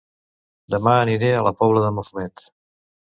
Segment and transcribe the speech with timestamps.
[0.75, 2.47] Dema aniré a La Pobla de Mafumet